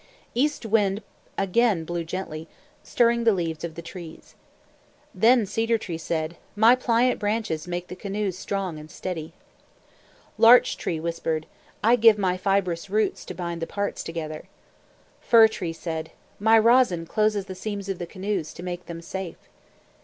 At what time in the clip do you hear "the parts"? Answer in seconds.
13.61-14.03